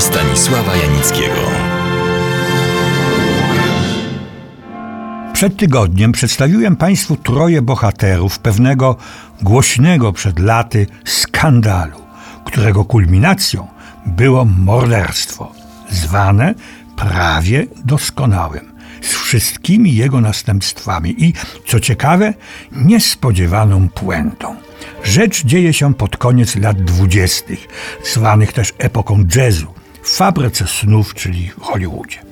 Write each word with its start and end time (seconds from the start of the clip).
Stanisława 0.00 0.76
Janickiego. 0.76 1.40
Przed 5.32 5.56
tygodniem 5.56 6.12
przedstawiłem 6.12 6.76
Państwu 6.76 7.16
troje 7.16 7.62
bohaterów 7.62 8.38
pewnego 8.38 8.96
głośnego 9.42 10.12
przed 10.12 10.38
laty 10.38 10.86
skandalu, 11.04 12.00
którego 12.44 12.84
kulminacją 12.84 13.68
było 14.06 14.44
morderstwo, 14.44 15.52
zwane 15.90 16.54
prawie 16.96 17.66
doskonałym, 17.84 18.72
z 19.00 19.14
wszystkimi 19.14 19.94
jego 19.94 20.20
następstwami 20.20 21.24
i, 21.24 21.32
co 21.66 21.80
ciekawe, 21.80 22.34
niespodziewaną 22.72 23.88
puentą. 23.88 24.56
Rzecz 25.04 25.44
dzieje 25.44 25.72
się 25.72 25.94
pod 25.94 26.16
koniec 26.16 26.56
lat 26.56 26.82
dwudziestych, 26.84 27.68
zwanych 28.12 28.52
też 28.52 28.72
epoką 28.78 29.24
jazzu, 29.36 29.79
w 30.02 30.10
fabryce 30.10 30.66
snów, 30.66 31.14
czyli 31.14 31.50
w 31.58 31.62
Hollywoodzie. 31.62 32.30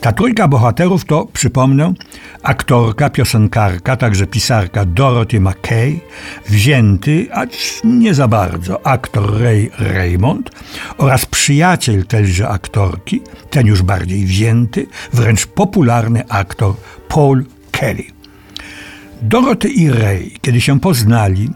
Ta 0.00 0.12
trójka 0.12 0.48
bohaterów 0.48 1.04
to, 1.04 1.26
przypomnę, 1.32 1.92
aktorka, 2.42 3.10
piosenkarka, 3.10 3.96
także 3.96 4.26
pisarka 4.26 4.84
Dorothy 4.84 5.40
McKay, 5.40 6.00
wzięty, 6.48 7.28
acz 7.32 7.80
nie 7.84 8.14
za 8.14 8.28
bardzo, 8.28 8.86
aktor 8.86 9.40
Ray 9.40 9.70
Raymond 9.78 10.50
oraz 10.98 11.26
przyjaciel 11.26 12.06
tejże 12.06 12.48
aktorki, 12.48 13.20
ten 13.50 13.66
już 13.66 13.82
bardziej 13.82 14.24
wzięty, 14.24 14.86
wręcz 15.12 15.46
popularny 15.46 16.28
aktor 16.28 16.74
Paul 17.08 17.44
Kelly. 17.70 18.04
Dorothy 19.22 19.68
i 19.68 19.90
Ray, 19.90 20.38
kiedy 20.40 20.60
się 20.60 20.80
poznali, 20.80 21.50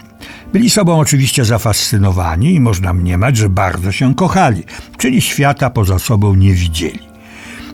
byli 0.53 0.71
sobą 0.71 0.99
oczywiście 0.99 1.45
zafascynowani 1.45 2.55
i 2.55 2.61
można 2.61 2.93
mniemać, 2.93 3.37
że 3.37 3.49
bardzo 3.49 3.93
się 3.93 4.15
kochali, 4.15 4.65
czyli 4.99 5.21
świata 5.21 5.71
poza 5.71 5.99
sobą 5.99 6.35
nie 6.35 6.55
widzieli. 6.55 7.11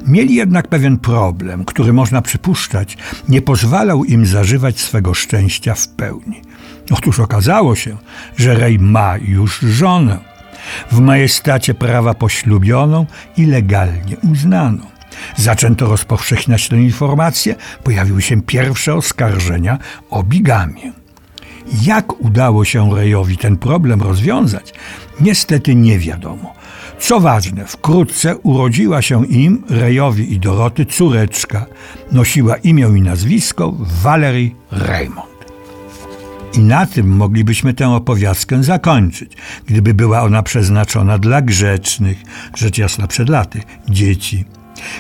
Mieli 0.06 0.34
jednak 0.34 0.69
pewien 0.69 0.98
problem, 0.98 1.64
który 1.64 1.92
można 1.92 2.22
przypuszczać, 2.22 2.97
nie 3.28 3.42
pozwalał 3.42 4.05
im 4.05 4.27
zażywać 4.27 4.80
swego 4.80 5.14
szczęścia 5.14 5.75
w 5.75 5.88
pełni. 5.88 6.42
Otóż 6.91 7.20
okazało 7.20 7.77
się, 7.77 7.97
że 8.36 8.55
Ray 8.55 8.78
ma 8.78 9.16
już 9.16 9.60
żonę, 9.60 10.19
w 10.91 11.00
majestacie 11.00 11.75
prawa 11.75 12.14
poślubioną 12.14 13.06
i 13.36 13.47
legalnie 13.47 14.16
uznaną. 14.33 14.78
Zaczęto 15.36 15.86
rozpowszechniać 15.86 16.69
tę 16.69 16.77
informację, 16.77 17.55
pojawiły 17.84 18.22
się 18.22 18.42
pierwsze 18.42 18.94
oskarżenia 18.94 19.78
o 20.10 20.22
bigamię. 20.22 21.05
Jak 21.83 22.20
udało 22.20 22.64
się 22.64 22.95
Rejowi 22.95 23.36
ten 23.36 23.56
problem 23.56 24.03
rozwiązać, 24.03 24.72
niestety 25.20 25.75
nie 25.75 25.98
wiadomo. 25.98 26.55
Co 26.98 27.20
ważne, 27.20 27.64
wkrótce 27.67 28.36
urodziła 28.36 29.03
się 29.03 29.27
im, 29.27 29.64
Rejowi 29.70 30.33
i 30.33 30.41
Doroty, 30.41 30.87
córeczka. 30.87 31.67
Nosiła 32.12 32.56
imię 32.56 32.88
i 32.97 33.00
nazwisko 33.00 33.75
Valerie 34.03 34.50
Raymond. 34.71 35.37
I 36.55 36.59
na 36.59 36.87
tym 36.87 37.16
moglibyśmy 37.16 37.75
tę 37.75 37.88
opowiastkę 37.88 38.62
zakończyć, 38.62 39.32
gdyby 39.66 39.94
była 39.94 40.22
ona 40.22 40.43
przeznaczona 40.43 41.19
dla 41.19 41.43
grzecznych, 41.43 42.22
rzecz 42.55 42.78
jasna 42.78 43.06
przed 43.06 43.28
laty, 43.28 43.62
dzieci. 43.88 44.44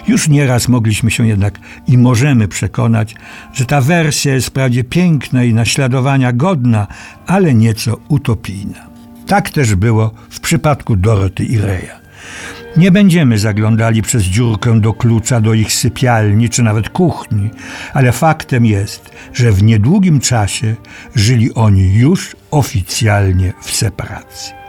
Już 0.08 0.28
nieraz 0.28 0.68
mogliśmy 0.68 1.10
się 1.10 1.26
jednak 1.26 1.58
i 1.86 1.98
możemy 1.98 2.48
przekonać, 2.48 3.14
że 3.52 3.64
ta 3.64 3.80
wersja 3.80 4.34
jest 4.34 4.46
wprawdzie 4.46 4.84
piękna 4.84 5.44
i 5.44 5.54
naśladowania 5.54 6.32
godna, 6.32 6.86
ale 7.26 7.54
nieco 7.54 7.96
utopijna. 8.08 8.86
Tak 9.26 9.50
też 9.50 9.74
było 9.74 10.10
w 10.30 10.40
przypadku 10.40 10.96
Doroty 10.96 11.44
i 11.44 11.58
Reja. 11.58 12.06
Nie 12.76 12.90
będziemy 12.90 13.38
zaglądali 13.38 14.02
przez 14.02 14.22
dziurkę 14.22 14.80
do 14.80 14.92
klucza 14.92 15.40
do 15.40 15.54
ich 15.54 15.72
sypialni 15.72 16.50
czy 16.50 16.62
nawet 16.62 16.88
kuchni, 16.88 17.50
ale 17.94 18.12
faktem 18.12 18.66
jest, 18.66 19.10
że 19.32 19.52
w 19.52 19.62
niedługim 19.62 20.20
czasie 20.20 20.74
żyli 21.14 21.54
oni 21.54 21.94
już 21.94 22.36
oficjalnie 22.50 23.52
w 23.62 23.70
separacji. 23.70 24.65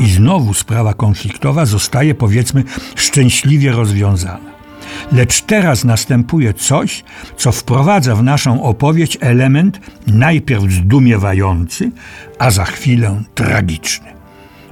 I 0.00 0.10
znowu 0.10 0.54
sprawa 0.54 0.94
konfliktowa 0.94 1.66
zostaje, 1.66 2.14
powiedzmy, 2.14 2.64
szczęśliwie 2.96 3.72
rozwiązana. 3.72 4.58
Lecz 5.12 5.42
teraz 5.42 5.84
następuje 5.84 6.54
coś, 6.54 7.04
co 7.36 7.52
wprowadza 7.52 8.16
w 8.16 8.22
naszą 8.22 8.62
opowieść 8.62 9.18
element 9.20 9.80
najpierw 10.06 10.62
zdumiewający, 10.72 11.90
a 12.38 12.50
za 12.50 12.64
chwilę 12.64 13.22
tragiczny. 13.34 14.06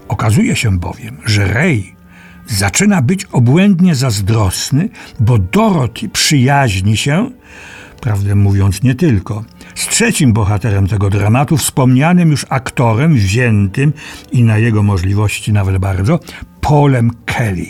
Okazuje 0.08 0.56
się 0.56 0.78
bowiem, 0.78 1.16
że 1.24 1.52
Ray 1.52 1.96
zaczyna 2.46 3.02
być 3.02 3.24
obłędnie 3.24 3.94
zazdrosny, 3.94 4.88
bo 5.20 5.38
Dorothy 5.38 6.08
przyjaźni 6.08 6.96
się, 6.96 7.30
prawdę 8.00 8.34
mówiąc 8.34 8.82
nie 8.82 8.94
tylko, 8.94 9.44
z 9.76 9.88
trzecim 9.88 10.32
bohaterem 10.32 10.86
tego 10.86 11.10
dramatu, 11.10 11.56
wspomnianym 11.56 12.30
już 12.30 12.46
aktorem, 12.48 13.14
wziętym 13.14 13.92
i 14.32 14.44
na 14.44 14.58
jego 14.58 14.82
możliwości 14.82 15.52
nawet 15.52 15.78
bardzo, 15.78 16.20
Polem 16.60 17.10
Kelly. 17.24 17.66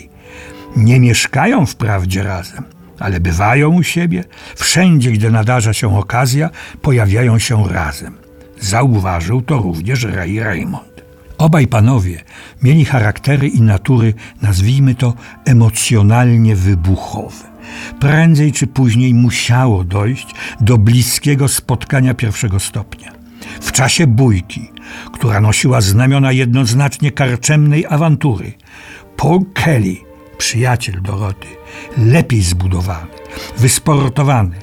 Nie 0.75 0.99
mieszkają 0.99 1.65
wprawdzie 1.65 2.23
razem, 2.23 2.63
ale 2.99 3.19
bywają 3.19 3.73
u 3.73 3.83
siebie, 3.83 4.23
wszędzie, 4.55 5.11
gdzie 5.11 5.31
nadarza 5.31 5.73
się 5.73 5.97
okazja, 5.97 6.49
pojawiają 6.81 7.39
się 7.39 7.67
razem. 7.69 8.17
Zauważył 8.59 9.41
to 9.41 9.57
również 9.57 10.03
Ray 10.03 10.39
Raymond. 10.39 11.01
Obaj 11.37 11.67
panowie 11.67 12.23
mieli 12.63 12.85
charaktery 12.85 13.47
i 13.47 13.61
natury, 13.61 14.13
nazwijmy 14.41 14.95
to, 14.95 15.13
emocjonalnie 15.45 16.55
wybuchowe. 16.55 17.56
Prędzej 17.99 18.51
czy 18.51 18.67
później 18.67 19.13
musiało 19.13 19.83
dojść 19.83 20.27
do 20.61 20.77
bliskiego 20.77 21.47
spotkania 21.47 22.13
pierwszego 22.13 22.59
stopnia. 22.59 23.11
W 23.61 23.71
czasie 23.71 24.07
bójki, 24.07 24.71
która 25.13 25.41
nosiła 25.41 25.81
znamiona 25.81 26.31
jednoznacznie 26.31 27.11
karczemnej 27.11 27.85
awantury, 27.85 28.53
Paul 29.17 29.45
Kelly, 29.53 29.95
przyjaciel 30.37 31.01
Doroty, 31.01 31.47
lepiej 31.97 32.41
zbudowany, 32.41 33.11
wysportowany, 33.57 34.55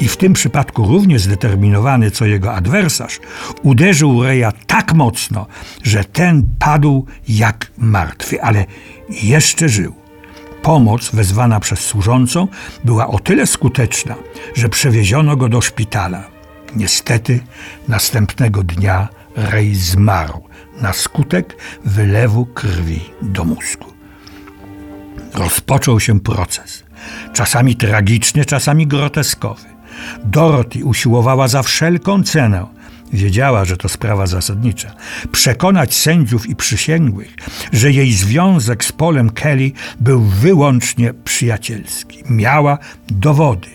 i 0.00 0.08
w 0.08 0.16
tym 0.16 0.32
przypadku 0.32 0.84
równie 0.84 1.18
zdeterminowany 1.18 2.10
co 2.10 2.26
jego 2.26 2.54
adwersarz, 2.54 3.20
uderzył 3.62 4.22
Reja 4.22 4.52
tak 4.66 4.94
mocno, 4.94 5.46
że 5.82 6.04
ten 6.04 6.42
padł 6.58 7.06
jak 7.28 7.70
martwy, 7.78 8.42
ale 8.42 8.64
jeszcze 9.22 9.68
żył. 9.68 10.01
Pomoc 10.62 11.10
wezwana 11.10 11.60
przez 11.60 11.80
służącą 11.80 12.48
była 12.84 13.06
o 13.06 13.18
tyle 13.18 13.46
skuteczna, 13.46 14.14
że 14.54 14.68
przewieziono 14.68 15.36
go 15.36 15.48
do 15.48 15.60
szpitala. 15.60 16.24
Niestety 16.76 17.40
następnego 17.88 18.62
dnia 18.62 19.08
Rej 19.36 19.74
zmarł 19.74 20.42
na 20.80 20.92
skutek 20.92 21.56
wylewu 21.84 22.46
krwi 22.46 23.00
do 23.22 23.44
mózgu. 23.44 23.92
Rozpoczął 25.34 26.00
się 26.00 26.20
proces, 26.20 26.84
czasami 27.32 27.76
tragiczny, 27.76 28.44
czasami 28.44 28.86
groteskowy. 28.86 29.64
Dorothy 30.24 30.84
usiłowała 30.84 31.48
za 31.48 31.62
wszelką 31.62 32.22
cenę, 32.22 32.66
wiedziała, 33.12 33.64
że 33.64 33.76
to 33.76 33.88
sprawa 33.88 34.26
zasadnicza, 34.26 34.94
przekonać 35.32 35.94
sędziów 35.94 36.48
i 36.48 36.56
przysięgłych, 36.56 37.34
że 37.72 37.90
jej 37.90 38.12
związek 38.12 38.84
z 38.84 38.92
Polem 38.92 39.30
Kelly 39.30 39.70
był 40.00 40.22
wyłącznie 40.22 41.14
przyjacielski. 41.14 42.22
Miała 42.30 42.78
dowody, 43.08 43.68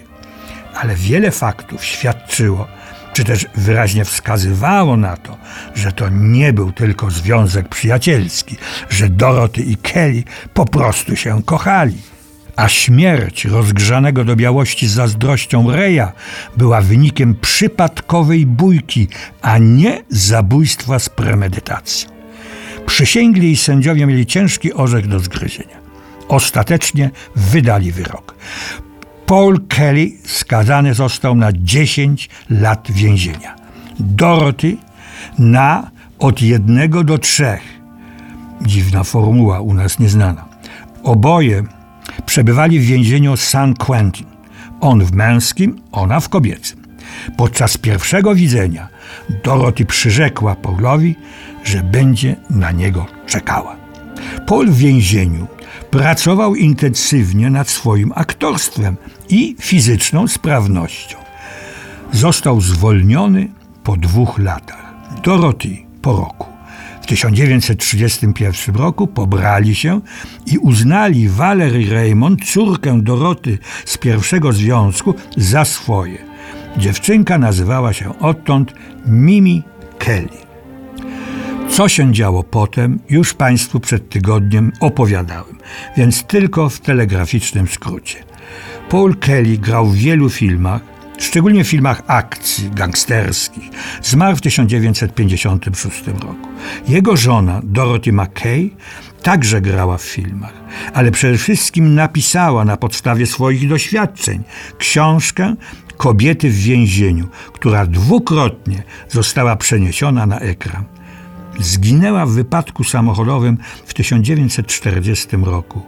ale 0.75 0.95
wiele 0.95 1.31
faktów 1.31 1.85
świadczyło, 1.85 2.67
czy 3.13 3.23
też 3.23 3.45
wyraźnie 3.55 4.05
wskazywało 4.05 4.97
na 4.97 5.17
to, 5.17 5.37
że 5.75 5.91
to 5.91 6.09
nie 6.09 6.53
był 6.53 6.71
tylko 6.71 7.11
związek 7.11 7.69
przyjacielski, 7.69 8.55
że 8.89 9.09
Dorothy 9.09 9.61
i 9.61 9.77
Kelly 9.77 10.23
po 10.53 10.65
prostu 10.65 11.15
się 11.15 11.43
kochali 11.43 11.97
a 12.57 12.67
śmierć 12.67 13.45
rozgrzanego 13.45 14.23
do 14.23 14.35
białości 14.35 14.87
zazdrością 14.87 15.71
Reja 15.71 16.11
była 16.57 16.81
wynikiem 16.81 17.35
przypadkowej 17.41 18.45
bójki, 18.45 19.07
a 19.41 19.57
nie 19.57 20.03
zabójstwa 20.09 20.99
z 20.99 21.09
premedytacją. 21.09 22.09
Przysięgli 22.85 23.51
i 23.51 23.57
sędziowie 23.57 24.05
mieli 24.05 24.25
ciężki 24.25 24.73
orzech 24.73 25.07
do 25.07 25.19
zgryzienia. 25.19 25.77
Ostatecznie 26.27 27.11
wydali 27.35 27.91
wyrok. 27.91 28.35
Paul 29.25 29.59
Kelly 29.67 30.11
skazany 30.25 30.93
został 30.93 31.35
na 31.35 31.49
10 31.53 32.29
lat 32.49 32.91
więzienia. 32.91 33.55
Dorothy 33.99 34.77
na 35.39 35.91
od 36.19 36.41
jednego 36.41 37.03
do 37.03 37.17
trzech. 37.17 37.61
Dziwna 38.61 39.03
formuła 39.03 39.61
u 39.61 39.73
nas 39.73 39.99
nieznana. 39.99 40.45
Oboje 41.03 41.63
przebywali 42.27 42.79
w 42.79 42.85
więzieniu 42.85 43.37
San 43.37 43.73
Quentin. 43.73 44.27
On 44.81 45.05
w 45.05 45.11
męskim, 45.11 45.81
ona 45.91 46.19
w 46.19 46.29
kobiecym. 46.29 46.81
Podczas 47.37 47.77
pierwszego 47.77 48.35
widzenia 48.35 48.87
Dorothy 49.43 49.85
przyrzekła 49.85 50.55
Paulowi, 50.55 51.15
że 51.63 51.83
będzie 51.83 52.35
na 52.49 52.71
niego 52.71 53.05
czekała. 53.27 53.75
Paul 54.47 54.69
w 54.69 54.77
więzieniu 54.77 55.47
pracował 55.91 56.55
intensywnie 56.55 57.49
nad 57.49 57.69
swoim 57.69 58.11
aktorstwem 58.15 58.97
i 59.29 59.55
fizyczną 59.59 60.27
sprawnością. 60.27 61.17
Został 62.11 62.61
zwolniony 62.61 63.47
po 63.83 63.97
dwóch 63.97 64.39
latach. 64.39 64.93
Dorothy 65.23 65.77
po 66.01 66.11
roku. 66.11 66.56
W 67.07 67.09
1931 67.09 68.75
roku 68.75 69.07
pobrali 69.07 69.75
się 69.75 70.01
i 70.45 70.57
uznali 70.57 71.29
Valerie 71.29 71.93
Raymond, 71.93 72.45
córkę 72.45 73.01
Doroty 73.01 73.57
z 73.85 73.97
pierwszego 73.97 74.53
związku, 74.53 75.15
za 75.37 75.65
swoje. 75.65 76.17
Dziewczynka 76.77 77.37
nazywała 77.37 77.93
się 77.93 78.19
odtąd 78.19 78.73
Mimi 79.05 79.63
Kelly. 79.97 80.37
Co 81.69 81.89
się 81.89 82.13
działo 82.13 82.43
potem, 82.43 82.99
już 83.09 83.33
Państwu 83.33 83.79
przed 83.79 84.09
tygodniem 84.09 84.71
opowiadałem, 84.79 85.57
więc 85.97 86.23
tylko 86.23 86.69
w 86.69 86.79
telegraficznym 86.79 87.67
skrócie. 87.67 88.23
Paul 88.89 89.15
Kelly 89.15 89.57
grał 89.57 89.85
w 89.85 89.95
wielu 89.95 90.29
filmach, 90.29 90.81
szczególnie 91.17 91.63
w 91.63 91.67
filmach 91.67 92.01
akcji 92.07 92.69
gangsterskich. 92.69 93.69
Zmarł 94.01 94.37
w 94.37 94.41
1956 94.41 96.07
roku. 96.07 96.47
Jego 96.87 97.17
żona, 97.17 97.61
Dorothy 97.63 98.13
McKay, 98.13 98.69
także 99.21 99.61
grała 99.61 99.97
w 99.97 100.01
filmach, 100.01 100.53
ale 100.93 101.11
przede 101.11 101.37
wszystkim 101.37 101.95
napisała 101.95 102.65
na 102.65 102.77
podstawie 102.77 103.25
swoich 103.25 103.69
doświadczeń 103.69 104.43
książkę 104.77 105.55
Kobiety 105.97 106.49
w 106.49 106.55
więzieniu, 106.55 107.27
która 107.53 107.85
dwukrotnie 107.85 108.83
została 109.09 109.55
przeniesiona 109.55 110.25
na 110.25 110.39
ekran. 110.39 110.83
Zginęła 111.59 112.25
w 112.25 112.31
wypadku 112.31 112.83
samochodowym 112.83 113.57
w 113.85 113.93
1940 113.93 115.27
roku, 115.43 115.81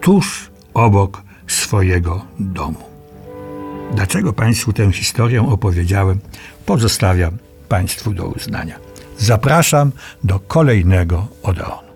tuż 0.00 0.50
obok 0.74 1.22
swojego 1.46 2.24
domu. 2.38 2.97
Dlaczego 3.94 4.32
Państwu 4.32 4.72
tę 4.72 4.92
historię 4.92 5.48
opowiedziałem, 5.48 6.18
pozostawiam 6.66 7.38
Państwu 7.68 8.14
do 8.14 8.26
uznania. 8.26 8.78
Zapraszam 9.18 9.92
do 10.24 10.40
kolejnego 10.40 11.26
Odeonu. 11.42 11.87